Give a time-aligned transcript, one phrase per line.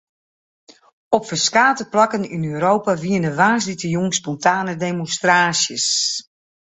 [1.17, 5.87] Op ferskate plakken yn Europa wiene woansdeitejûn spontane demonstraasjes.